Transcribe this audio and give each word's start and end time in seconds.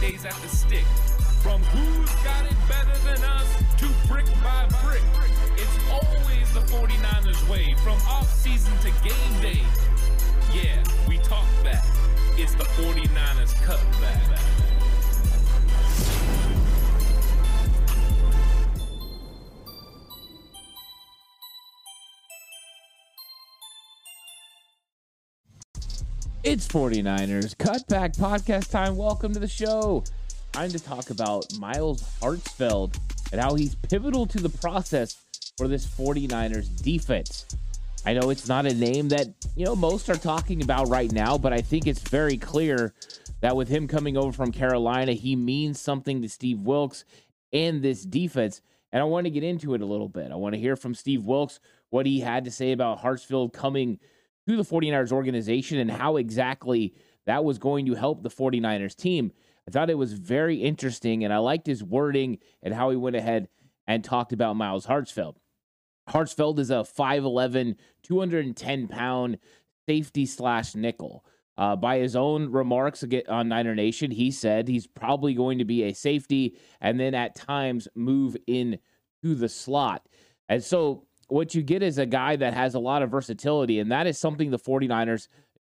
Days 0.00 0.24
at 0.24 0.34
the 0.34 0.48
stick. 0.48 0.84
From 1.42 1.62
who's 1.74 2.10
got 2.22 2.46
it 2.46 2.56
better 2.68 2.96
than 3.02 3.22
us 3.24 3.48
to 3.78 3.86
brick 4.06 4.26
by 4.42 4.66
brick. 4.82 5.02
It's 5.56 5.78
always 5.90 6.46
the 6.54 6.60
49ers 6.70 7.48
way. 7.48 7.74
From 7.82 7.98
off-season 8.06 8.76
to 8.78 8.90
game 9.02 9.27
It's 26.50 26.66
49ers 26.66 27.54
Cutback 27.56 28.16
Podcast 28.16 28.70
time. 28.70 28.96
Welcome 28.96 29.34
to 29.34 29.38
the 29.38 29.46
show. 29.46 30.02
Time 30.52 30.70
to 30.70 30.78
talk 30.78 31.10
about 31.10 31.44
Myles 31.58 32.02
Hartsfield 32.22 32.98
and 33.32 33.38
how 33.38 33.54
he's 33.54 33.74
pivotal 33.74 34.24
to 34.24 34.38
the 34.38 34.48
process 34.48 35.22
for 35.58 35.68
this 35.68 35.86
49ers 35.86 36.74
defense. 36.82 37.44
I 38.06 38.14
know 38.14 38.30
it's 38.30 38.48
not 38.48 38.64
a 38.64 38.72
name 38.72 39.10
that, 39.10 39.26
you 39.56 39.66
know, 39.66 39.76
most 39.76 40.08
are 40.08 40.16
talking 40.16 40.62
about 40.62 40.88
right 40.88 41.12
now, 41.12 41.36
but 41.36 41.52
I 41.52 41.60
think 41.60 41.86
it's 41.86 42.00
very 42.00 42.38
clear 42.38 42.94
that 43.42 43.54
with 43.54 43.68
him 43.68 43.86
coming 43.86 44.16
over 44.16 44.32
from 44.32 44.50
Carolina, 44.50 45.12
he 45.12 45.36
means 45.36 45.78
something 45.78 46.22
to 46.22 46.30
Steve 46.30 46.60
Wilks 46.60 47.04
and 47.52 47.82
this 47.82 48.04
defense. 48.04 48.62
And 48.90 49.02
I 49.02 49.04
want 49.04 49.26
to 49.26 49.30
get 49.30 49.44
into 49.44 49.74
it 49.74 49.82
a 49.82 49.86
little 49.86 50.08
bit. 50.08 50.32
I 50.32 50.36
want 50.36 50.54
to 50.54 50.60
hear 50.60 50.76
from 50.76 50.94
Steve 50.94 51.24
Wilks 51.24 51.60
what 51.90 52.06
he 52.06 52.20
had 52.20 52.46
to 52.46 52.50
say 52.50 52.72
about 52.72 53.02
Hartsfield 53.02 53.52
coming 53.52 53.98
to 54.48 54.56
the 54.56 54.62
49ers 54.62 55.12
organization 55.12 55.78
and 55.78 55.90
how 55.90 56.16
exactly 56.16 56.94
that 57.26 57.44
was 57.44 57.58
going 57.58 57.84
to 57.86 57.94
help 57.94 58.22
the 58.22 58.30
49ers 58.30 58.96
team. 58.96 59.30
I 59.68 59.70
thought 59.70 59.90
it 59.90 59.98
was 59.98 60.14
very 60.14 60.56
interesting, 60.56 61.22
and 61.22 61.32
I 61.32 61.38
liked 61.38 61.66
his 61.66 61.84
wording 61.84 62.38
and 62.62 62.72
how 62.72 62.88
he 62.88 62.96
went 62.96 63.16
ahead 63.16 63.48
and 63.86 64.02
talked 64.02 64.32
about 64.32 64.56
Myles 64.56 64.86
Hartsfield. 64.86 65.36
Hartsfield 66.08 66.58
is 66.58 66.70
a 66.70 66.76
5'11, 66.76 67.76
210 68.02 68.88
pound 68.88 69.38
safety 69.86 70.24
slash 70.24 70.74
nickel. 70.74 71.24
Uh, 71.58 71.76
by 71.76 71.98
his 71.98 72.16
own 72.16 72.50
remarks 72.50 73.04
on 73.28 73.48
Niner 73.48 73.74
Nation, 73.74 74.10
he 74.12 74.30
said 74.30 74.68
he's 74.68 74.86
probably 74.86 75.34
going 75.34 75.58
to 75.58 75.64
be 75.64 75.82
a 75.82 75.92
safety 75.92 76.56
and 76.80 76.98
then 76.98 77.14
at 77.14 77.34
times 77.34 77.88
move 77.94 78.36
in 78.46 78.78
to 79.22 79.34
the 79.34 79.48
slot. 79.48 80.08
And 80.48 80.64
so 80.64 81.07
what 81.28 81.54
you 81.54 81.62
get 81.62 81.82
is 81.82 81.98
a 81.98 82.06
guy 82.06 82.36
that 82.36 82.54
has 82.54 82.74
a 82.74 82.78
lot 82.78 83.02
of 83.02 83.10
versatility, 83.10 83.78
and 83.80 83.92
that 83.92 84.06
is 84.06 84.18
something 84.18 84.50
the 84.50 84.58
49ers 84.58 85.28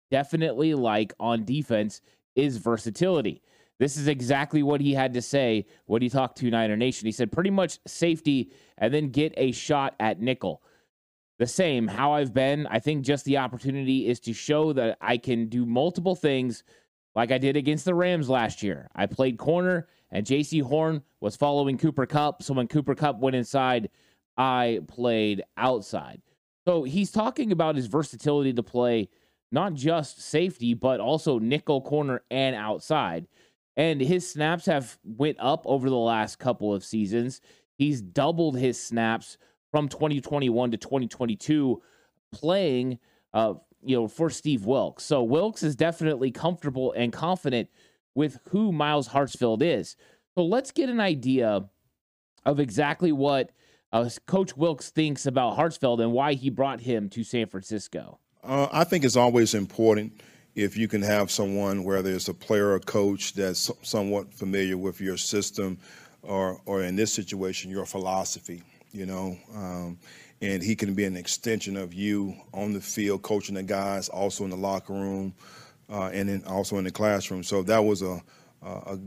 definitely 0.09 0.73
like 0.73 1.13
on 1.19 1.45
defense 1.45 2.01
is 2.35 2.57
versatility. 2.57 3.41
This 3.77 3.95
is 3.95 4.07
exactly 4.07 4.61
what 4.61 4.81
he 4.81 4.93
had 4.93 5.13
to 5.13 5.21
say 5.21 5.65
when 5.85 6.01
he 6.01 6.09
talked 6.09 6.37
to 6.39 6.49
Niner 6.49 6.75
Nation. 6.75 7.05
He 7.05 7.11
said 7.11 7.31
pretty 7.31 7.49
much 7.49 7.79
safety 7.87 8.51
and 8.77 8.93
then 8.93 9.09
get 9.09 9.33
a 9.37 9.51
shot 9.51 9.95
at 9.99 10.19
nickel. 10.19 10.61
The 11.37 11.47
same, 11.47 11.87
how 11.87 12.11
I've 12.11 12.33
been. 12.33 12.67
I 12.67 12.79
think 12.79 13.05
just 13.05 13.23
the 13.23 13.37
opportunity 13.37 14.07
is 14.07 14.19
to 14.21 14.33
show 14.33 14.73
that 14.73 14.97
I 14.99 15.17
can 15.17 15.47
do 15.47 15.65
multiple 15.65 16.15
things 16.15 16.63
like 17.15 17.31
I 17.31 17.37
did 17.37 17.55
against 17.55 17.85
the 17.85 17.95
Rams 17.95 18.29
last 18.29 18.61
year. 18.61 18.89
I 18.93 19.05
played 19.05 19.37
corner 19.37 19.87
and 20.11 20.25
Jaycee 20.25 20.61
Horn 20.61 21.01
was 21.21 21.37
following 21.37 21.77
Cooper 21.77 22.05
Kupp. 22.05 22.43
So 22.43 22.53
when 22.53 22.67
Cooper 22.67 22.95
Kupp 22.95 23.19
went 23.19 23.37
inside, 23.37 23.89
I 24.39 24.79
played 24.87 25.43
outside. 25.57 26.21
So 26.65 26.83
he's 26.83 27.11
talking 27.11 27.51
about 27.51 27.75
his 27.75 27.87
versatility 27.87 28.53
to 28.53 28.63
play 28.63 29.09
not 29.51 29.73
just 29.73 30.21
safety, 30.21 30.73
but 30.73 30.99
also 30.99 31.39
nickel 31.39 31.81
corner 31.81 32.21
and 32.31 32.55
outside. 32.55 33.27
And 33.75 33.99
his 33.99 34.29
snaps 34.29 34.65
have 34.65 34.97
went 35.03 35.37
up 35.39 35.63
over 35.65 35.89
the 35.89 35.97
last 35.97 36.39
couple 36.39 36.73
of 36.73 36.83
seasons. 36.83 37.41
He's 37.77 38.01
doubled 38.01 38.57
his 38.57 38.81
snaps 38.81 39.37
from 39.71 39.89
2021 39.89 40.71
to 40.71 40.77
2022 40.77 41.81
playing 42.31 42.99
uh, 43.33 43.53
you 43.83 43.95
know 43.95 44.07
for 44.07 44.29
Steve 44.29 44.65
Wilks. 44.65 45.03
So 45.03 45.23
Wilks 45.23 45.63
is 45.63 45.75
definitely 45.75 46.31
comfortable 46.31 46.93
and 46.93 47.11
confident 47.11 47.69
with 48.15 48.39
who 48.49 48.71
Myles 48.71 49.09
Hartsfield 49.09 49.61
is. 49.61 49.95
So 50.35 50.45
let's 50.45 50.71
get 50.71 50.89
an 50.89 50.99
idea 50.99 51.69
of 52.45 52.59
exactly 52.59 53.11
what 53.11 53.51
uh, 53.91 54.09
Coach 54.27 54.55
Wilks 54.55 54.89
thinks 54.89 55.25
about 55.25 55.57
Hartsfield 55.57 56.01
and 56.01 56.11
why 56.11 56.33
he 56.33 56.49
brought 56.49 56.81
him 56.81 57.09
to 57.09 57.23
San 57.23 57.47
Francisco. 57.47 58.19
Uh, 58.43 58.67
I 58.71 58.83
think 58.83 59.03
it's 59.03 59.15
always 59.15 59.53
important 59.53 60.13
if 60.55 60.77
you 60.77 60.87
can 60.87 61.01
have 61.01 61.31
someone, 61.31 61.83
whether 61.83 62.11
it's 62.11 62.27
a 62.27 62.33
player 62.33 62.71
or 62.73 62.79
coach, 62.79 63.33
that's 63.33 63.71
somewhat 63.81 64.33
familiar 64.33 64.77
with 64.77 64.99
your 64.99 65.17
system, 65.17 65.77
or 66.21 66.61
or 66.65 66.83
in 66.83 66.95
this 66.95 67.13
situation, 67.13 67.71
your 67.71 67.85
philosophy. 67.85 68.63
You 68.91 69.05
know, 69.05 69.37
um, 69.55 69.99
and 70.41 70.63
he 70.63 70.75
can 70.75 70.93
be 70.95 71.05
an 71.05 71.15
extension 71.15 71.77
of 71.77 71.93
you 71.93 72.35
on 72.53 72.73
the 72.73 72.81
field, 72.81 73.21
coaching 73.21 73.55
the 73.55 73.63
guys, 73.63 74.09
also 74.09 74.43
in 74.43 74.49
the 74.49 74.57
locker 74.57 74.93
room, 74.93 75.33
uh, 75.89 76.09
and 76.11 76.27
then 76.27 76.43
also 76.47 76.77
in 76.77 76.85
the 76.85 76.91
classroom. 76.91 77.43
So 77.43 77.61
that 77.63 77.83
was 77.83 78.01
a, 78.01 78.21
a, 78.63 78.69
a 78.69 78.99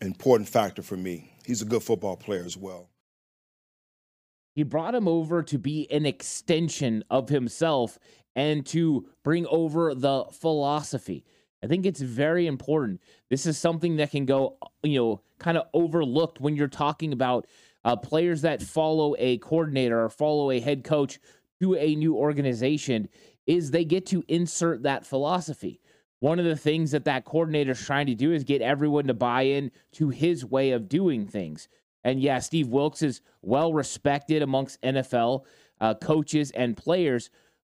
important 0.00 0.48
factor 0.48 0.82
for 0.82 0.96
me. 0.96 1.32
He's 1.44 1.62
a 1.62 1.64
good 1.64 1.82
football 1.82 2.16
player 2.16 2.44
as 2.44 2.56
well. 2.56 2.88
He 4.58 4.64
brought 4.64 4.96
him 4.96 5.06
over 5.06 5.44
to 5.44 5.56
be 5.56 5.88
an 5.88 6.04
extension 6.04 7.04
of 7.10 7.28
himself 7.28 7.96
and 8.34 8.66
to 8.66 9.08
bring 9.22 9.46
over 9.46 9.94
the 9.94 10.24
philosophy. 10.32 11.24
I 11.62 11.68
think 11.68 11.86
it's 11.86 12.00
very 12.00 12.48
important. 12.48 13.00
This 13.30 13.46
is 13.46 13.56
something 13.56 13.98
that 13.98 14.10
can 14.10 14.26
go, 14.26 14.56
you 14.82 14.98
know, 14.98 15.20
kind 15.38 15.58
of 15.58 15.68
overlooked 15.74 16.40
when 16.40 16.56
you're 16.56 16.66
talking 16.66 17.12
about 17.12 17.46
uh, 17.84 17.94
players 17.94 18.42
that 18.42 18.60
follow 18.60 19.14
a 19.20 19.38
coordinator 19.38 20.02
or 20.02 20.08
follow 20.08 20.50
a 20.50 20.58
head 20.58 20.82
coach 20.82 21.20
to 21.60 21.76
a 21.76 21.94
new 21.94 22.16
organization 22.16 23.08
is 23.46 23.70
they 23.70 23.84
get 23.84 24.06
to 24.06 24.24
insert 24.26 24.82
that 24.82 25.06
philosophy. 25.06 25.80
One 26.18 26.40
of 26.40 26.46
the 26.46 26.56
things 26.56 26.90
that 26.90 27.04
that 27.04 27.24
coordinator 27.24 27.70
is 27.70 27.86
trying 27.86 28.06
to 28.06 28.16
do 28.16 28.32
is 28.32 28.42
get 28.42 28.60
everyone 28.60 29.06
to 29.06 29.14
buy 29.14 29.42
in 29.42 29.70
to 29.92 30.08
his 30.08 30.44
way 30.44 30.72
of 30.72 30.88
doing 30.88 31.28
things. 31.28 31.68
And 32.04 32.20
yeah, 32.20 32.38
Steve 32.38 32.68
Wilks 32.68 33.02
is 33.02 33.20
well 33.42 33.72
respected 33.72 34.42
amongst 34.42 34.80
NFL 34.82 35.44
uh, 35.80 35.94
coaches 35.94 36.50
and 36.52 36.76
players, 36.76 37.30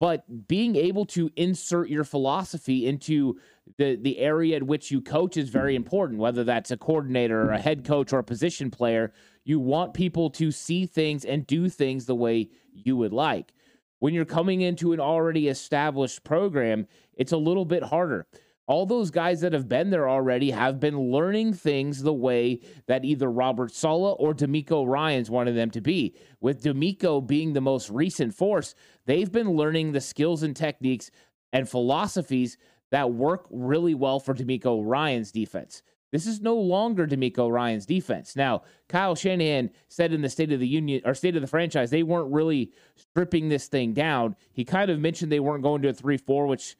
but 0.01 0.47
being 0.47 0.77
able 0.77 1.07
to 1.07 1.31
insert 1.37 1.89
your 1.89 2.05
philosophy 2.05 2.87
into 2.87 3.39
the, 3.77 3.97
the 3.97 4.19
area 4.19 4.57
in 4.57 4.67
which 4.67 4.91
you 4.91 5.01
coach 5.01 5.37
is 5.37 5.49
very 5.49 5.75
important, 5.75 6.21
whether 6.21 6.45
that's 6.45 6.71
a 6.71 6.77
coordinator 6.77 7.43
or 7.43 7.53
a 7.53 7.61
head 7.61 7.85
coach 7.85 8.13
or 8.13 8.21
a 8.21 8.25
position 8.25 8.71
player. 8.71 9.13
You 9.45 9.59
want 9.59 9.95
people 9.95 10.31
to 10.31 10.51
see 10.51 10.87
things 10.87 11.25
and 11.25 11.47
do 11.47 11.69
things 11.69 12.07
the 12.07 12.15
way 12.15 12.51
you 12.73 12.97
would 12.97 13.13
like. 13.13 13.53
When 13.99 14.15
you're 14.15 14.25
coming 14.25 14.61
into 14.61 14.93
an 14.93 15.01
already 15.01 15.49
established 15.49 16.23
program, 16.23 16.87
it's 17.15 17.33
a 17.33 17.37
little 17.37 17.65
bit 17.65 17.83
harder 17.83 18.27
all 18.69 18.85
those 18.85 19.11
guys 19.11 19.41
that 19.41 19.55
have 19.55 19.67
been 19.67 19.89
there 19.89 20.09
already 20.09 20.51
have 20.51 20.79
been 20.79 21.11
learning 21.11 21.55
things 21.55 22.03
the 22.03 22.13
way 22.13 22.61
that 22.87 23.05
either 23.05 23.31
Robert 23.31 23.73
Saleh 23.73 24.15
or 24.19 24.35
DeMeco 24.35 24.87
Ryans 24.87 25.31
wanted 25.31 25.57
them 25.57 25.71
to 25.71 25.81
be. 25.81 26.15
With 26.41 26.63
DeMeco 26.63 27.27
being 27.27 27.55
the 27.55 27.63
most 27.63 27.89
recent 27.89 28.35
force, 28.35 28.75
they've 29.07 29.33
been 29.33 29.53
learning 29.53 29.93
the 29.93 30.03
skills 30.03 30.43
and 30.43 30.55
techniques 30.55 31.11
and 31.51 31.69
philosophies 31.69 32.59
that 32.91 33.11
work 33.11 33.47
really 33.51 33.95
well 33.95 34.21
for 34.21 34.35
DeMeco 34.35 34.83
Ryans 34.85 35.33
defense. 35.33 35.83
This 36.13 36.27
is 36.27 36.41
no 36.41 36.55
longer 36.55 37.07
DeMeco 37.07 37.51
Ryans 37.51 37.87
defense. 37.87 38.37
Now, 38.37 38.63
Kyle 38.89 39.15
Shanahan 39.15 39.71
said 39.89 40.13
in 40.13 40.23
the 40.23 40.29
State 40.29 40.53
of 40.53 40.61
the 40.61 40.69
Union 40.69 41.03
or 41.07 41.15
State 41.15 41.37
of 41.37 41.43
the 41.43 41.49
Franchise, 41.49 41.91
they 41.91 42.03
weren't 42.03 42.33
really 42.33 42.73
stripping 42.97 43.49
this 43.49 43.69
thing 43.69 43.95
down. 43.95 44.37
He 44.53 44.65
kind 44.65 44.91
of 44.91 45.01
mentioned 45.01 45.33
they 45.33 45.41
weren't 45.41 45.63
going 45.63 45.83
to 45.83 45.89
a 45.89 45.93
3 45.93 46.19
4, 46.19 46.47
which 46.47 46.77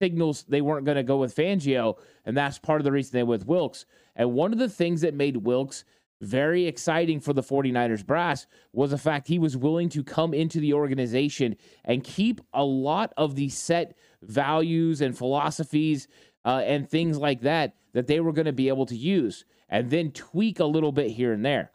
signals 0.00 0.44
they 0.48 0.60
weren't 0.60 0.84
going 0.84 0.96
to 0.96 1.02
go 1.02 1.18
with 1.18 1.34
Fangio, 1.34 1.98
and 2.24 2.36
that's 2.36 2.58
part 2.58 2.80
of 2.80 2.84
the 2.84 2.92
reason 2.92 3.12
they 3.12 3.22
went 3.22 3.40
with 3.40 3.48
Wilks. 3.48 3.86
And 4.14 4.32
one 4.32 4.52
of 4.52 4.58
the 4.58 4.68
things 4.68 5.00
that 5.02 5.14
made 5.14 5.36
Wilks 5.36 5.84
very 6.20 6.66
exciting 6.66 7.20
for 7.20 7.32
the 7.32 7.42
49ers 7.42 8.04
brass 8.04 8.46
was 8.72 8.90
the 8.90 8.98
fact 8.98 9.28
he 9.28 9.38
was 9.38 9.56
willing 9.56 9.88
to 9.90 10.02
come 10.02 10.32
into 10.32 10.60
the 10.60 10.72
organization 10.72 11.56
and 11.84 12.04
keep 12.04 12.40
a 12.54 12.64
lot 12.64 13.12
of 13.16 13.34
the 13.34 13.48
set 13.50 13.96
values 14.22 15.02
and 15.02 15.16
philosophies 15.16 16.08
uh, 16.44 16.62
and 16.64 16.88
things 16.88 17.18
like 17.18 17.42
that 17.42 17.74
that 17.92 18.06
they 18.06 18.20
were 18.20 18.32
going 18.32 18.46
to 18.46 18.52
be 18.52 18.68
able 18.68 18.86
to 18.86 18.96
use 18.96 19.44
and 19.68 19.90
then 19.90 20.10
tweak 20.12 20.60
a 20.60 20.64
little 20.64 20.92
bit 20.92 21.10
here 21.10 21.32
and 21.32 21.44
there. 21.44 21.70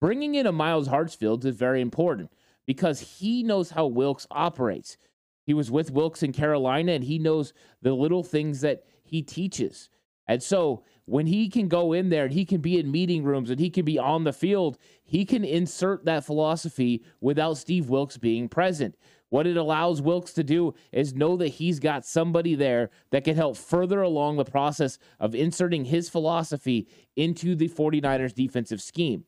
Bringing 0.00 0.34
in 0.34 0.46
a 0.46 0.52
Myles 0.52 0.88
Hartsfield 0.88 1.44
is 1.44 1.56
very 1.56 1.80
important 1.80 2.30
because 2.66 3.00
he 3.00 3.42
knows 3.42 3.70
how 3.70 3.86
Wilks 3.86 4.26
operates. 4.30 4.96
He 5.44 5.54
was 5.54 5.70
with 5.70 5.90
Wilks 5.90 6.22
in 6.22 6.32
Carolina 6.32 6.92
and 6.92 7.04
he 7.04 7.18
knows 7.18 7.52
the 7.82 7.92
little 7.92 8.22
things 8.22 8.60
that 8.62 8.84
he 9.04 9.22
teaches. 9.22 9.88
And 10.26 10.42
so 10.42 10.82
when 11.04 11.26
he 11.26 11.48
can 11.48 11.68
go 11.68 11.92
in 11.92 12.08
there 12.08 12.24
and 12.24 12.32
he 12.32 12.44
can 12.44 12.60
be 12.60 12.78
in 12.78 12.90
meeting 12.90 13.24
rooms 13.24 13.50
and 13.50 13.60
he 13.60 13.68
can 13.68 13.84
be 13.84 13.98
on 13.98 14.24
the 14.24 14.32
field, 14.32 14.78
he 15.04 15.24
can 15.24 15.44
insert 15.44 16.04
that 16.06 16.24
philosophy 16.24 17.04
without 17.20 17.58
Steve 17.58 17.90
Wilks 17.90 18.16
being 18.16 18.48
present. 18.48 18.96
What 19.28 19.46
it 19.46 19.56
allows 19.56 20.00
Wilks 20.00 20.32
to 20.34 20.44
do 20.44 20.74
is 20.92 21.14
know 21.14 21.36
that 21.36 21.48
he's 21.48 21.80
got 21.80 22.06
somebody 22.06 22.54
there 22.54 22.90
that 23.10 23.24
can 23.24 23.36
help 23.36 23.56
further 23.56 24.00
along 24.00 24.36
the 24.36 24.44
process 24.44 24.98
of 25.18 25.34
inserting 25.34 25.84
his 25.84 26.08
philosophy 26.08 26.88
into 27.16 27.54
the 27.54 27.68
49ers 27.68 28.34
defensive 28.34 28.80
scheme. 28.80 29.24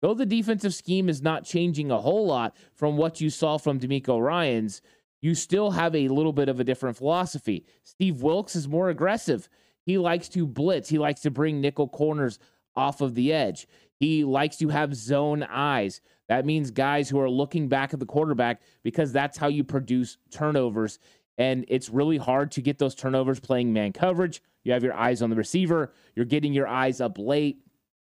Though 0.00 0.14
the 0.14 0.24
defensive 0.24 0.72
scheme 0.72 1.10
is 1.10 1.20
not 1.20 1.44
changing 1.44 1.90
a 1.90 2.00
whole 2.00 2.26
lot 2.26 2.56
from 2.72 2.96
what 2.96 3.20
you 3.20 3.28
saw 3.28 3.58
from 3.58 3.78
DeMeco 3.78 4.18
Ryans, 4.20 4.80
you 5.20 5.34
still 5.34 5.70
have 5.70 5.94
a 5.94 6.08
little 6.08 6.32
bit 6.32 6.48
of 6.48 6.60
a 6.60 6.64
different 6.64 6.96
philosophy. 6.96 7.66
Steve 7.84 8.22
Wilks 8.22 8.56
is 8.56 8.68
more 8.68 8.88
aggressive. 8.88 9.48
He 9.84 9.98
likes 9.98 10.28
to 10.30 10.46
blitz. 10.46 10.88
He 10.88 10.98
likes 10.98 11.20
to 11.22 11.30
bring 11.30 11.60
nickel 11.60 11.88
corners 11.88 12.38
off 12.76 13.00
of 13.00 13.14
the 13.14 13.32
edge. 13.32 13.66
He 13.98 14.24
likes 14.24 14.56
to 14.58 14.68
have 14.68 14.94
zone 14.94 15.42
eyes. 15.42 16.00
That 16.28 16.46
means 16.46 16.70
guys 16.70 17.08
who 17.08 17.20
are 17.20 17.28
looking 17.28 17.68
back 17.68 17.92
at 17.92 18.00
the 18.00 18.06
quarterback 18.06 18.62
because 18.82 19.12
that's 19.12 19.36
how 19.36 19.48
you 19.48 19.64
produce 19.64 20.16
turnovers. 20.30 20.98
And 21.36 21.64
it's 21.68 21.90
really 21.90 22.18
hard 22.18 22.52
to 22.52 22.62
get 22.62 22.78
those 22.78 22.94
turnovers 22.94 23.40
playing 23.40 23.72
man 23.72 23.92
coverage. 23.92 24.42
You 24.62 24.72
have 24.72 24.84
your 24.84 24.94
eyes 24.94 25.22
on 25.22 25.30
the 25.30 25.36
receiver, 25.36 25.92
you're 26.14 26.26
getting 26.26 26.52
your 26.52 26.68
eyes 26.68 27.00
up 27.00 27.18
late. 27.18 27.58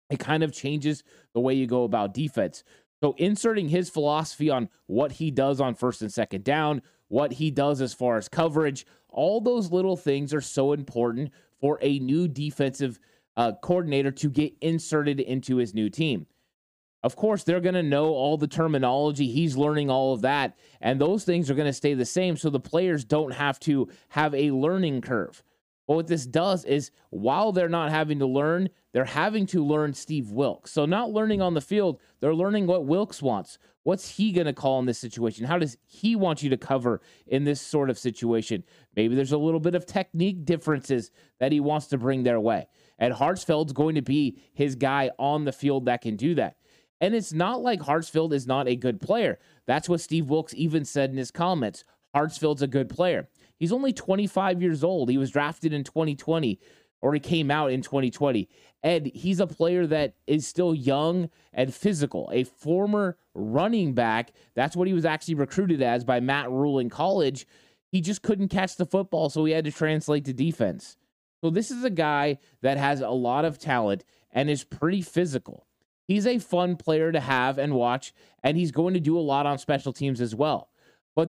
It 0.09 0.19
kind 0.19 0.43
of 0.43 0.53
changes 0.53 1.03
the 1.33 1.39
way 1.39 1.55
you 1.55 1.65
go 1.65 1.85
about 1.85 2.13
defense. 2.13 2.63
So, 3.03 3.15
inserting 3.17 3.67
his 3.67 3.89
philosophy 3.89 4.49
on 4.49 4.69
what 4.85 5.11
he 5.11 5.29
does 5.29 5.59
on 5.59 5.75
first 5.75 6.01
and 6.01 6.09
second 6.09 6.45
down, 6.45 6.81
what 7.09 7.33
he 7.33 7.51
does 7.51 7.81
as 7.81 7.93
far 7.93 8.15
as 8.15 8.29
coverage, 8.29 8.85
all 9.09 9.41
those 9.41 9.73
little 9.73 9.97
things 9.97 10.33
are 10.33 10.39
so 10.39 10.71
important 10.71 11.31
for 11.59 11.77
a 11.81 11.99
new 11.99 12.29
defensive 12.29 13.01
uh, 13.35 13.51
coordinator 13.61 14.09
to 14.09 14.29
get 14.29 14.53
inserted 14.61 15.19
into 15.19 15.57
his 15.57 15.73
new 15.73 15.89
team. 15.89 16.27
Of 17.03 17.17
course, 17.17 17.43
they're 17.43 17.59
going 17.59 17.75
to 17.75 17.83
know 17.83 18.05
all 18.05 18.37
the 18.37 18.47
terminology. 18.47 19.27
He's 19.27 19.57
learning 19.57 19.89
all 19.89 20.13
of 20.13 20.21
that. 20.21 20.57
And 20.79 21.01
those 21.01 21.25
things 21.25 21.51
are 21.51 21.55
going 21.55 21.67
to 21.67 21.73
stay 21.73 21.95
the 21.95 22.05
same. 22.05 22.37
So 22.37 22.49
the 22.49 22.61
players 22.61 23.03
don't 23.03 23.33
have 23.33 23.59
to 23.61 23.89
have 24.07 24.33
a 24.33 24.51
learning 24.51 25.01
curve. 25.01 25.43
But 25.87 25.95
what 25.95 26.07
this 26.07 26.25
does 26.25 26.63
is 26.65 26.91
while 27.09 27.51
they're 27.51 27.67
not 27.67 27.91
having 27.91 28.19
to 28.19 28.25
learn, 28.25 28.69
they're 28.93 29.05
having 29.05 29.45
to 29.47 29.65
learn 29.65 29.93
Steve 29.93 30.31
Wilks. 30.31 30.71
So, 30.71 30.85
not 30.85 31.11
learning 31.11 31.41
on 31.41 31.53
the 31.53 31.61
field, 31.61 31.99
they're 32.21 32.35
learning 32.35 32.67
what 32.67 32.85
Wilks 32.85 33.21
wants. 33.21 33.57
What's 33.83 34.15
he 34.15 34.31
going 34.31 34.47
to 34.47 34.53
call 34.53 34.79
in 34.79 34.85
this 34.85 34.97
situation? 34.97 35.45
How 35.45 35.59
does 35.59 35.77
he 35.85 36.15
want 36.15 36.41
you 36.41 36.49
to 36.51 36.57
cover 36.57 37.01
in 37.27 37.43
this 37.43 37.59
sort 37.59 37.89
of 37.89 37.99
situation? 37.99 38.63
Maybe 38.95 39.13
there's 39.13 39.33
a 39.33 39.37
little 39.37 39.59
bit 39.59 39.75
of 39.75 39.85
technique 39.85 40.45
differences 40.45 41.11
that 41.39 41.51
he 41.51 41.59
wants 41.59 41.87
to 41.87 41.97
bring 41.97 42.23
their 42.23 42.39
way. 42.39 42.67
And 42.97 43.13
Hartsfield's 43.13 43.73
going 43.73 43.95
to 43.95 44.01
be 44.01 44.41
his 44.53 44.75
guy 44.75 45.11
on 45.19 45.43
the 45.43 45.51
field 45.51 45.85
that 45.85 46.01
can 46.01 46.15
do 46.15 46.35
that. 46.35 46.55
And 47.01 47.13
it's 47.13 47.33
not 47.33 47.61
like 47.61 47.81
Hartsfield 47.81 48.31
is 48.31 48.47
not 48.47 48.69
a 48.69 48.77
good 48.77 49.01
player. 49.01 49.37
That's 49.65 49.89
what 49.89 49.99
Steve 49.99 50.29
Wilks 50.29 50.53
even 50.55 50.85
said 50.85 51.09
in 51.09 51.17
his 51.17 51.31
comments. 51.31 51.83
Hartsfield's 52.15 52.61
a 52.61 52.67
good 52.67 52.87
player. 52.87 53.27
He's 53.63 53.71
only 53.71 53.93
25 53.93 54.61
years 54.61 54.83
old. 54.83 55.09
He 55.09 55.17
was 55.17 55.31
drafted 55.31 55.71
in 55.71 55.85
2020 55.85 56.59
or 57.01 57.13
he 57.13 57.19
came 57.21 57.49
out 57.49 57.71
in 57.71 57.81
2020. 57.81 58.49
And 58.83 59.05
he's 59.05 59.39
a 59.39 59.47
player 59.47 59.87
that 59.87 60.15
is 60.27 60.45
still 60.45 60.75
young 60.75 61.29
and 61.53 61.73
physical, 61.73 62.29
a 62.33 62.43
former 62.43 63.17
running 63.33 63.93
back. 63.93 64.33
That's 64.53 64.75
what 64.75 64.89
he 64.89 64.93
was 64.93 65.05
actually 65.05 65.35
recruited 65.35 65.81
as 65.81 66.03
by 66.03 66.19
Matt 66.19 66.51
Rhule 66.51 66.77
in 66.77 66.89
college. 66.89 67.47
He 67.89 68.01
just 68.01 68.21
couldn't 68.21 68.49
catch 68.49 68.75
the 68.75 68.85
football, 68.85 69.29
so 69.29 69.45
he 69.45 69.53
had 69.53 69.63
to 69.63 69.71
translate 69.71 70.25
to 70.25 70.33
defense. 70.33 70.97
So, 71.39 71.49
this 71.49 71.71
is 71.71 71.85
a 71.85 71.89
guy 71.89 72.39
that 72.63 72.77
has 72.77 72.99
a 72.99 73.11
lot 73.11 73.45
of 73.45 73.59
talent 73.59 74.03
and 74.29 74.49
is 74.49 74.65
pretty 74.65 75.01
physical. 75.01 75.67
He's 76.05 76.27
a 76.27 76.37
fun 76.37 76.75
player 76.75 77.13
to 77.13 77.21
have 77.21 77.57
and 77.57 77.75
watch, 77.75 78.13
and 78.43 78.57
he's 78.57 78.73
going 78.73 78.93
to 78.93 78.99
do 78.99 79.17
a 79.17 79.21
lot 79.21 79.45
on 79.45 79.57
special 79.57 79.93
teams 79.93 80.19
as 80.19 80.35
well. 80.35 80.69
But 81.15 81.29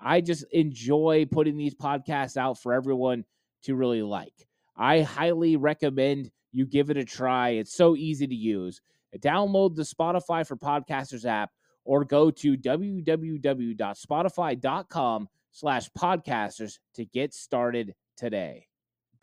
I 0.00 0.20
just 0.20 0.44
enjoy 0.52 1.26
putting 1.30 1.56
these 1.56 1.74
podcasts 1.74 2.36
out 2.36 2.58
for 2.58 2.72
everyone 2.72 3.24
to 3.64 3.74
really 3.74 4.02
like. 4.02 4.46
I 4.76 5.02
highly 5.02 5.56
recommend 5.56 6.30
you 6.52 6.66
give 6.66 6.90
it 6.90 6.96
a 6.96 7.04
try. 7.04 7.50
It's 7.50 7.74
so 7.74 7.96
easy 7.96 8.26
to 8.26 8.34
use. 8.34 8.80
Download 9.18 9.74
the 9.74 9.82
Spotify 9.82 10.46
for 10.46 10.56
Podcasters 10.56 11.24
app 11.24 11.50
or 11.84 12.04
go 12.04 12.30
to 12.30 12.56
www.spotify.com 12.56 15.28
slash 15.50 15.90
podcasters 15.98 16.78
to 16.94 17.04
get 17.06 17.34
started 17.34 17.94
today. 18.16 18.68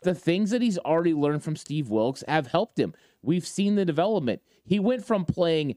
The 0.02 0.14
things 0.14 0.50
that 0.50 0.60
he's 0.60 0.76
already 0.78 1.14
learned 1.14 1.42
from 1.42 1.56
Steve 1.56 1.88
Wilks 1.88 2.22
have 2.28 2.48
helped 2.48 2.78
him. 2.78 2.92
We've 3.22 3.46
seen 3.46 3.76
the 3.76 3.84
development. 3.84 4.42
He 4.64 4.78
went 4.78 5.04
from 5.04 5.24
playing 5.24 5.76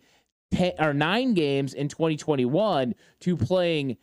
10 0.51 0.74
or 0.79 0.94
9 0.94 1.34
games 1.36 1.74
in 1.74 1.88
2021 1.88 2.96
to 3.22 3.38
playing 3.38 3.96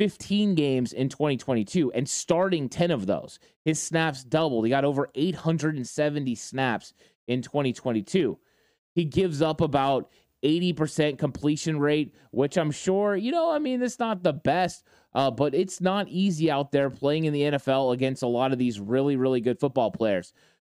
15 0.00 0.54
games 0.54 0.94
in 0.94 1.10
2022 1.10 1.92
and 1.92 2.08
starting 2.08 2.70
10 2.70 2.90
of 2.90 3.04
those. 3.04 3.38
His 3.66 3.82
snaps 3.82 4.24
doubled. 4.24 4.64
He 4.64 4.70
got 4.70 4.86
over 4.86 5.10
870 5.14 6.34
snaps 6.36 6.94
in 7.28 7.42
2022. 7.42 8.38
He 8.94 9.04
gives 9.04 9.42
up 9.42 9.60
about 9.60 10.08
80% 10.42 11.18
completion 11.18 11.78
rate, 11.78 12.14
which 12.30 12.56
I'm 12.56 12.70
sure, 12.70 13.14
you 13.14 13.30
know, 13.30 13.52
I 13.52 13.58
mean, 13.58 13.82
it's 13.82 13.98
not 13.98 14.22
the 14.22 14.32
best, 14.32 14.84
uh, 15.12 15.30
but 15.30 15.54
it's 15.54 15.82
not 15.82 16.08
easy 16.08 16.50
out 16.50 16.72
there 16.72 16.88
playing 16.88 17.26
in 17.26 17.34
the 17.34 17.42
NFL 17.42 17.92
against 17.92 18.22
a 18.22 18.26
lot 18.26 18.52
of 18.52 18.58
these 18.58 18.80
really, 18.80 19.16
really 19.16 19.42
good 19.42 19.60
football 19.60 19.90
players. 19.90 20.32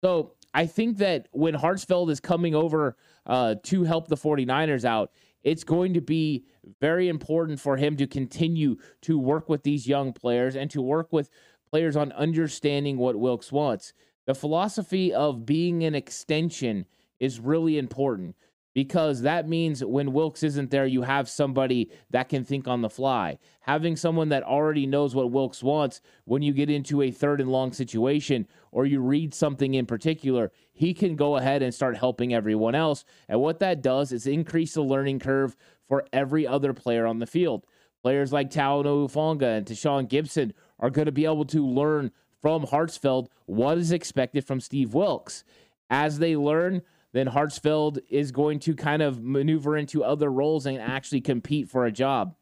So 0.03 0.33
I 0.55 0.65
think 0.65 0.97
that 0.97 1.27
when 1.29 1.53
Hartsfield 1.53 2.09
is 2.09 2.19
coming 2.19 2.55
over 2.55 2.97
uh, 3.27 3.53
to 3.65 3.83
help 3.83 4.07
the 4.07 4.17
49ers 4.17 4.83
out, 4.83 5.11
it's 5.43 5.63
going 5.63 5.93
to 5.93 6.01
be 6.01 6.45
very 6.79 7.09
important 7.09 7.59
for 7.59 7.77
him 7.77 7.97
to 7.97 8.07
continue 8.07 8.77
to 9.01 9.17
work 9.17 9.49
with 9.49 9.63
these 9.63 9.87
young 9.87 10.13
players 10.13 10.55
and 10.55 10.69
to 10.71 10.81
work 10.81 11.11
with 11.11 11.29
players 11.69 11.95
on 11.95 12.11
understanding 12.11 12.97
what 12.97 13.15
Wilks 13.15 13.51
wants. 13.51 13.93
The 14.25 14.35
philosophy 14.35 15.13
of 15.13 15.45
being 15.45 15.83
an 15.83 15.95
extension 15.95 16.85
is 17.19 17.39
really 17.39 17.77
important. 17.77 18.35
Because 18.73 19.21
that 19.21 19.49
means 19.49 19.83
when 19.83 20.13
Wilks 20.13 20.43
isn't 20.43 20.71
there, 20.71 20.85
you 20.85 21.01
have 21.01 21.29
somebody 21.29 21.89
that 22.09 22.29
can 22.29 22.43
think 22.43 22.67
on 22.67 22.81
the 22.81 22.89
fly. 22.89 23.37
Having 23.61 23.97
someone 23.97 24.29
that 24.29 24.43
already 24.43 24.85
knows 24.85 25.13
what 25.13 25.31
Wilks 25.31 25.61
wants 25.61 26.01
when 26.25 26.41
you 26.41 26.53
get 26.53 26.69
into 26.69 27.01
a 27.01 27.11
third 27.11 27.41
and 27.41 27.51
long 27.51 27.73
situation 27.73 28.47
or 28.71 28.85
you 28.85 29.01
read 29.01 29.33
something 29.33 29.73
in 29.73 29.85
particular, 29.85 30.51
he 30.71 30.93
can 30.93 31.15
go 31.15 31.35
ahead 31.35 31.61
and 31.61 31.73
start 31.73 31.97
helping 31.97 32.33
everyone 32.33 32.75
else. 32.75 33.03
And 33.27 33.41
what 33.41 33.59
that 33.59 33.81
does 33.81 34.11
is 34.11 34.25
increase 34.25 34.73
the 34.73 34.81
learning 34.81 35.19
curve 35.19 35.55
for 35.87 36.05
every 36.13 36.47
other 36.47 36.73
player 36.73 37.05
on 37.05 37.19
the 37.19 37.27
field. 37.27 37.65
Players 38.01 38.31
like 38.31 38.49
Talanoa 38.49 39.09
Hufanga 39.09 39.57
and 39.57 39.65
Tashaun 39.65 40.07
Gibson 40.07 40.53
are 40.79 40.89
going 40.89 41.05
to 41.05 41.11
be 41.11 41.25
able 41.25 41.45
to 41.45 41.67
learn 41.67 42.11
from 42.41 42.65
Hartsfield 42.65 43.27
what 43.45 43.77
is 43.77 43.91
expected 43.91 44.45
from 44.45 44.59
Steve 44.59 44.93
Wilks. 44.93 45.43
As 45.89 46.19
they 46.19 46.35
learn, 46.35 46.81
then 47.13 47.27
Hartsfield 47.27 47.99
is 48.09 48.31
going 48.31 48.59
to 48.59 48.75
kind 48.75 49.01
of 49.01 49.21
maneuver 49.21 49.77
into 49.77 50.03
other 50.03 50.31
roles 50.31 50.65
and 50.65 50.79
actually 50.79 51.21
compete 51.21 51.69
for 51.69 51.85
a 51.85 51.91
job. 51.91 52.35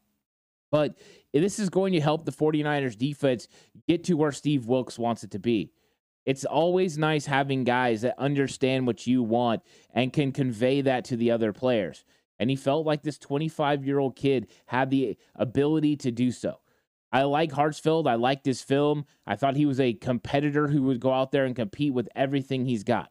But 0.70 0.98
this 1.32 1.58
is 1.58 1.68
going 1.68 1.92
to 1.94 2.00
help 2.00 2.24
the 2.24 2.32
49ers 2.32 2.96
defense 2.96 3.48
get 3.88 4.04
to 4.04 4.14
where 4.14 4.32
Steve 4.32 4.66
Wilks 4.66 4.98
wants 4.98 5.24
it 5.24 5.32
to 5.32 5.38
be. 5.38 5.72
It's 6.26 6.44
always 6.44 6.98
nice 6.98 7.26
having 7.26 7.64
guys 7.64 8.02
that 8.02 8.14
understand 8.18 8.86
what 8.86 9.06
you 9.06 9.22
want 9.22 9.62
and 9.92 10.12
can 10.12 10.32
convey 10.32 10.82
that 10.82 11.04
to 11.06 11.16
the 11.16 11.30
other 11.32 11.52
players. 11.52 12.04
And 12.38 12.48
he 12.48 12.56
felt 12.56 12.86
like 12.86 13.02
this 13.02 13.18
25 13.18 13.84
year 13.84 13.98
old 13.98 14.16
kid 14.16 14.46
had 14.66 14.90
the 14.90 15.16
ability 15.34 15.96
to 15.96 16.12
do 16.12 16.30
so. 16.30 16.60
I 17.12 17.22
like 17.24 17.50
Hartsfield. 17.50 18.08
I 18.08 18.14
liked 18.14 18.46
his 18.46 18.62
film. 18.62 19.06
I 19.26 19.34
thought 19.34 19.56
he 19.56 19.66
was 19.66 19.80
a 19.80 19.94
competitor 19.94 20.68
who 20.68 20.82
would 20.84 21.00
go 21.00 21.12
out 21.12 21.32
there 21.32 21.44
and 21.44 21.56
compete 21.56 21.92
with 21.92 22.08
everything 22.14 22.64
he's 22.64 22.84
got 22.84 23.10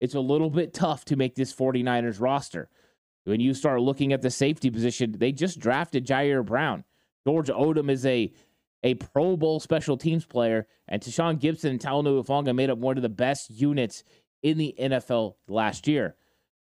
it's 0.00 0.14
a 0.14 0.20
little 0.20 0.50
bit 0.50 0.74
tough 0.74 1.04
to 1.06 1.16
make 1.16 1.34
this 1.34 1.54
49ers 1.54 2.20
roster. 2.20 2.68
When 3.24 3.40
you 3.40 3.54
start 3.54 3.82
looking 3.82 4.12
at 4.12 4.22
the 4.22 4.30
safety 4.30 4.70
position, 4.70 5.14
they 5.18 5.32
just 5.32 5.58
drafted 5.58 6.06
Ji'Ayir 6.06 6.44
Brown. 6.44 6.84
George 7.26 7.48
Odum 7.48 7.90
is 7.90 8.06
a 8.06 8.32
a 8.82 8.94
Pro 8.94 9.36
Bowl 9.36 9.60
special 9.60 9.98
teams 9.98 10.24
player, 10.24 10.66
and 10.88 11.02
Tashaun 11.02 11.38
Gibson 11.38 11.72
and 11.72 11.80
Talanoa 11.80 12.24
Hufanga 12.24 12.54
made 12.54 12.70
up 12.70 12.78
one 12.78 12.96
of 12.96 13.02
the 13.02 13.10
best 13.10 13.50
units 13.50 14.04
in 14.42 14.56
the 14.56 14.74
NFL 14.80 15.34
last 15.48 15.86
year. 15.86 16.16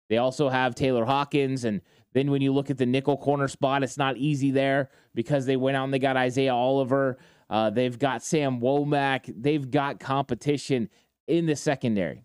They 0.09 0.17
also 0.17 0.49
have 0.49 0.75
Taylor 0.75 1.05
Hawkins, 1.05 1.65
and 1.65 1.83
then 2.15 2.31
when 2.31 2.41
you 2.41 2.53
look 2.53 2.71
at 2.71 2.79
the 2.79 2.87
nickel 2.87 3.19
corner 3.19 3.47
spot, 3.47 3.83
it's 3.83 3.99
not 3.99 4.17
easy 4.17 4.51
there 4.51 4.89
because 5.15 5.45
they 5.45 5.57
went 5.57 5.77
out 5.77 5.85
and 5.85 5.93
they 5.93 5.99
got 5.99 6.17
Isaiah 6.17 6.55
Oliver. 6.55 7.19
Uh, 7.51 7.69
they've 7.69 7.99
got 7.99 8.23
Sam 8.23 8.61
Womack. 8.61 9.33
They've 9.37 9.71
got 9.71 10.01
competition 10.01 10.89
in 11.27 11.45
the 11.45 11.57
secondary. 11.57 12.25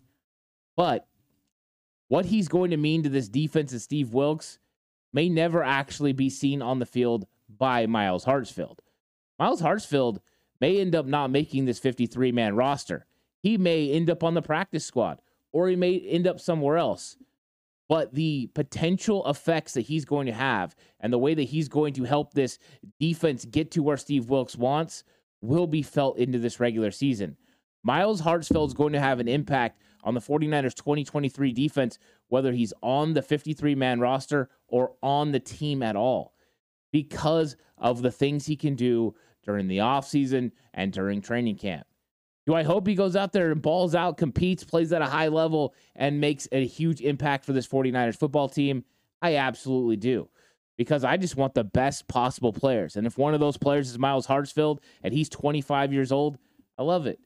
But 0.76 1.06
what 2.08 2.26
he's 2.26 2.48
going 2.48 2.70
to 2.70 2.76
mean 2.76 3.02
to 3.02 3.08
this 3.08 3.28
defense 3.28 3.72
of 3.72 3.82
Steve 3.82 4.12
Wilks 4.12 4.58
may 5.12 5.28
never 5.28 5.62
actually 5.62 6.12
be 6.12 6.28
seen 6.28 6.60
on 6.60 6.78
the 6.78 6.86
field 6.86 7.26
by 7.48 7.86
Myles 7.86 8.24
Hartsfield. 8.24 8.78
Myles 9.38 9.62
Hartsfield 9.62 10.18
may 10.60 10.80
end 10.80 10.94
up 10.94 11.06
not 11.06 11.30
making 11.30 11.64
this 11.64 11.78
53 11.78 12.32
man 12.32 12.56
roster. 12.56 13.06
He 13.42 13.58
may 13.58 13.90
end 13.90 14.10
up 14.10 14.24
on 14.24 14.34
the 14.34 14.42
practice 14.42 14.84
squad 14.84 15.20
or 15.52 15.68
he 15.68 15.76
may 15.76 15.98
end 15.98 16.26
up 16.26 16.40
somewhere 16.40 16.76
else. 16.76 17.16
But 17.88 18.14
the 18.14 18.50
potential 18.54 19.28
effects 19.28 19.74
that 19.74 19.82
he's 19.82 20.04
going 20.04 20.26
to 20.26 20.32
have 20.32 20.74
and 21.00 21.12
the 21.12 21.18
way 21.18 21.34
that 21.34 21.42
he's 21.42 21.68
going 21.68 21.92
to 21.94 22.04
help 22.04 22.32
this 22.32 22.58
defense 22.98 23.44
get 23.44 23.70
to 23.72 23.82
where 23.82 23.98
Steve 23.98 24.30
Wilks 24.30 24.56
wants 24.56 25.04
will 25.42 25.66
be 25.66 25.82
felt 25.82 26.16
into 26.16 26.38
this 26.38 26.58
regular 26.58 26.90
season. 26.90 27.36
Myles 27.82 28.22
Hartsfield 28.22 28.68
is 28.68 28.74
going 28.74 28.94
to 28.94 29.00
have 29.00 29.20
an 29.20 29.28
impact 29.28 29.80
on 30.04 30.14
the 30.14 30.20
49ers 30.20 30.74
2023 30.74 31.52
defense, 31.52 31.98
whether 32.28 32.52
he's 32.52 32.72
on 32.82 33.14
the 33.14 33.22
53 33.22 33.74
man 33.74 33.98
roster 33.98 34.48
or 34.68 34.92
on 35.02 35.32
the 35.32 35.40
team 35.40 35.82
at 35.82 35.96
all, 35.96 36.34
because 36.92 37.56
of 37.78 38.02
the 38.02 38.10
things 38.12 38.46
he 38.46 38.56
can 38.56 38.76
do 38.76 39.14
during 39.42 39.66
the 39.66 39.78
offseason 39.78 40.52
and 40.72 40.92
during 40.92 41.20
training 41.20 41.56
camp. 41.56 41.86
Do 42.46 42.54
I 42.54 42.62
hope 42.62 42.86
he 42.86 42.94
goes 42.94 43.16
out 43.16 43.32
there 43.32 43.50
and 43.50 43.62
balls 43.62 43.94
out, 43.94 44.18
competes, 44.18 44.64
plays 44.64 44.92
at 44.92 45.00
a 45.00 45.06
high 45.06 45.28
level, 45.28 45.74
and 45.96 46.20
makes 46.20 46.46
a 46.52 46.66
huge 46.66 47.00
impact 47.00 47.44
for 47.44 47.54
this 47.54 47.66
49ers 47.66 48.18
football 48.18 48.48
team? 48.48 48.84
I 49.22 49.36
absolutely 49.36 49.96
do. 49.96 50.28
Because 50.76 51.04
I 51.04 51.16
just 51.16 51.36
want 51.36 51.54
the 51.54 51.64
best 51.64 52.06
possible 52.08 52.52
players. 52.52 52.96
And 52.96 53.06
if 53.06 53.16
one 53.16 53.32
of 53.32 53.40
those 53.40 53.56
players 53.56 53.88
is 53.88 53.98
Myles 53.98 54.26
Hartsfield 54.26 54.80
and 55.02 55.14
he's 55.14 55.28
25 55.28 55.92
years 55.92 56.12
old, 56.12 56.36
I 56.76 56.82
love 56.82 57.06
it. 57.06 57.18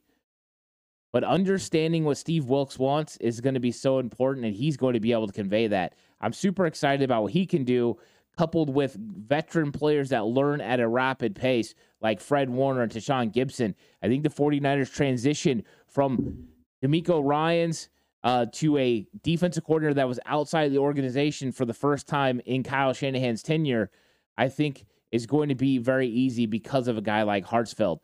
But 1.11 1.23
understanding 1.23 2.05
what 2.05 2.17
Steve 2.17 2.45
Wilks 2.45 2.77
wants 2.77 3.17
is 3.17 3.41
going 3.41 3.55
to 3.55 3.59
be 3.59 3.71
so 3.71 3.99
important, 3.99 4.45
and 4.45 4.55
he's 4.55 4.77
going 4.77 4.93
to 4.93 4.99
be 4.99 5.11
able 5.11 5.27
to 5.27 5.33
convey 5.33 5.67
that. 5.67 5.95
I'm 6.21 6.33
super 6.33 6.65
excited 6.65 7.03
about 7.03 7.23
what 7.23 7.31
he 7.31 7.45
can 7.45 7.63
do, 7.63 7.97
coupled 8.37 8.69
with 8.69 8.95
veteran 8.95 9.71
players 9.71 10.09
that 10.09 10.25
learn 10.25 10.61
at 10.61 10.79
a 10.79 10.87
rapid 10.87 11.35
pace, 11.35 11.73
like 11.99 12.21
Fred 12.21 12.49
Warner 12.49 12.83
and 12.83 12.91
Tashaun 12.91 13.33
Gibson. 13.33 13.75
I 14.03 14.07
think 14.07 14.23
the 14.23 14.29
49ers 14.29 14.93
transition 14.93 15.63
from 15.87 16.47
DeMeco 16.83 17.21
Ryans 17.23 17.89
uh, 18.23 18.45
to 18.53 18.77
a 18.77 19.07
defensive 19.23 19.63
coordinator 19.63 19.95
that 19.95 20.07
was 20.07 20.19
outside 20.25 20.71
the 20.71 20.77
organization 20.77 21.51
for 21.51 21.65
the 21.65 21.73
first 21.73 22.07
time 22.07 22.41
in 22.45 22.63
Kyle 22.63 22.93
Shanahan's 22.93 23.41
tenure, 23.41 23.89
I 24.37 24.49
think 24.49 24.85
is 25.11 25.25
going 25.25 25.49
to 25.49 25.55
be 25.55 25.77
very 25.77 26.07
easy 26.07 26.45
because 26.45 26.87
of 26.87 26.97
a 26.97 27.01
guy 27.01 27.23
like 27.23 27.45
Hartsfield. 27.45 27.99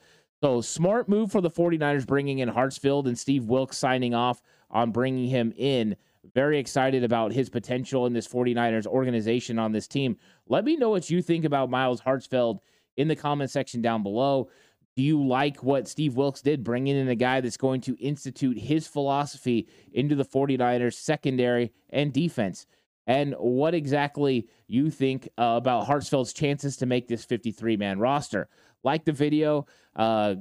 So 0.46 0.62
smart 0.62 1.10
move 1.10 1.32
for 1.32 1.42
the 1.42 1.50
49ers 1.50 2.06
bringing 2.06 2.38
in 2.38 2.50
Hartsfield 2.50 3.08
and 3.08 3.18
Steve 3.18 3.46
Wilks 3.46 3.80
signing 3.80 4.14
off 4.14 4.44
on 4.70 4.92
bringing 4.92 5.28
him 5.28 5.52
in. 5.58 5.96
Very 6.36 6.60
excited 6.60 7.04
about 7.04 7.34
his 7.34 7.50
potential 7.50 8.06
in 8.06 8.14
this 8.14 8.28
49ers 8.28 8.86
organization 8.86 9.58
on 9.58 9.72
this 9.72 9.88
team. 9.88 10.18
Let 10.48 10.64
me 10.64 10.76
know 10.76 10.92
what 10.92 11.10
you 11.10 11.24
think 11.24 11.46
about 11.46 11.72
Myles 11.72 12.00
Hartsfield 12.00 12.60
in 12.96 13.08
the 13.08 13.16
comment 13.16 13.50
section 13.50 13.82
down 13.82 14.04
below. 14.04 14.50
Do 14.96 15.02
you 15.02 15.26
like 15.26 15.64
what 15.64 15.88
Steve 15.88 16.16
Wilks 16.16 16.44
did, 16.44 16.64
bringing 16.64 16.96
in 16.96 17.10
a 17.10 17.16
guy 17.16 17.42
that's 17.42 17.58
going 17.58 17.82
to 17.82 17.98
institute 17.98 18.60
his 18.60 18.88
philosophy 18.88 19.68
into 19.94 20.14
the 20.14 20.26
49ers 20.26 20.94
secondary 20.94 21.74
and 21.90 22.14
defense? 22.14 22.68
And 23.08 23.34
what 23.40 23.74
exactly 23.74 24.48
you 24.68 24.92
think 24.92 25.28
uh, 25.40 25.56
about 25.58 25.88
Hartsfield's 25.88 26.34
chances 26.34 26.78
to 26.78 26.86
make 26.86 27.08
this 27.08 27.26
53 27.26 27.78
man 27.78 27.98
roster? 27.98 28.48
Like 28.86 29.04
the 29.04 29.12
video, 29.12 29.66
uh, 29.96 30.36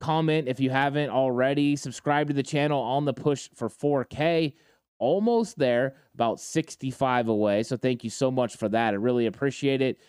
comment 0.00 0.48
if 0.48 0.60
you 0.60 0.70
haven't 0.70 1.10
already, 1.10 1.76
subscribe 1.76 2.28
to 2.28 2.34
the 2.34 2.42
channel 2.42 2.82
on 2.82 3.04
the 3.04 3.14
push 3.14 3.48
for 3.54 3.68
4K. 3.68 4.54
Almost 4.98 5.58
there, 5.58 5.96
about 6.14 6.40
65 6.40 7.28
away. 7.28 7.62
So 7.62 7.76
thank 7.76 8.02
you 8.02 8.10
so 8.10 8.30
much 8.30 8.56
for 8.56 8.68
that. 8.70 8.94
I 8.94 8.96
really 8.96 9.26
appreciate 9.26 9.82
it. 9.82 10.00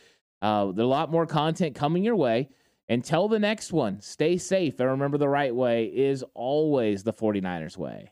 Uh, 0.41 0.67
there's 0.67 0.86
a 0.86 0.88
lot 0.88 1.12
more 1.12 1.25
content 1.25 1.75
coming 1.75 2.03
your 2.03 2.15
way. 2.15 2.50
Until 2.89 3.27
the 3.27 3.39
next 3.39 3.74
one, 3.74 4.00
stay 4.00 4.38
safe 4.38 4.79
and 4.79 4.89
remember 4.89 5.17
the 5.17 5.27
right 5.27 5.53
way 5.53 5.86
is 5.86 6.24
always 6.34 7.03
the 7.03 7.12
49ers 7.12 7.75
way. 7.75 8.12